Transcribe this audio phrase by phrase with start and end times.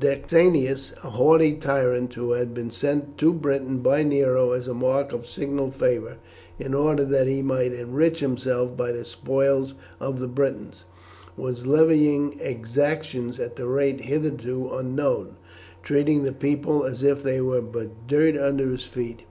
[0.00, 5.12] Decianus, a haughty tyrant who had been sent to Britain by Nero as a mark
[5.12, 6.16] of signal favour,
[6.58, 10.84] in order that he might enrich himself by the spoils of the Britons,
[11.36, 15.36] was levying exactions at a rate hitherto unknown,
[15.84, 19.22] treating the people as if they were but dirt under his feet.